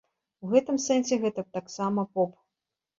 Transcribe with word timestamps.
У 0.45 0.49
гэтым 0.53 0.79
сэнсе 0.87 1.21
гэта 1.27 1.47
таксама 1.61 2.11
поп. 2.15 2.31